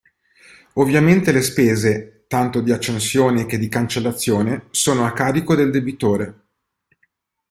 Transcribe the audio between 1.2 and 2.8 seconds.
le spese, tanto di